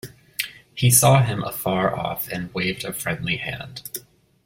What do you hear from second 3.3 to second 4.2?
hand.